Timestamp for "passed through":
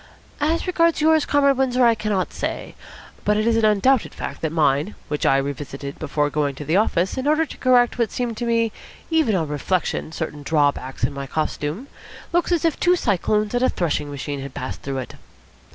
14.55-14.97